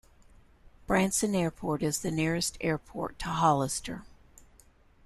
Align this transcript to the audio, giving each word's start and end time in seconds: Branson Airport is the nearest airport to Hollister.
Branson 0.87 1.35
Airport 1.35 1.83
is 1.83 1.99
the 1.99 2.09
nearest 2.09 2.57
airport 2.59 3.19
to 3.19 3.25
Hollister. 3.27 4.03